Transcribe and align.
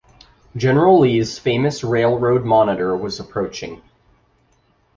General 0.57 0.99
Lee's 1.01 1.37
famous 1.37 1.83
railroad 1.83 2.43
monitor 2.43 2.97
was 2.97 3.19
approaching. 3.19 3.83